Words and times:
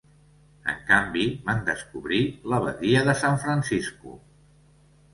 En 0.71 0.79
canvi, 0.87 1.25
van 1.51 1.61
descobrir 1.69 2.21
la 2.55 2.63
Badia 2.67 3.07
de 3.11 3.19
San 3.23 3.41
Francisco. 3.47 4.21